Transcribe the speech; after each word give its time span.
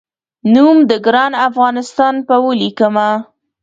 نوم 0.53 0.77
د 0.89 0.91
ګران 1.05 1.31
افغانستان 1.47 2.15
په 2.27 2.35
ولیکمه 2.45 3.09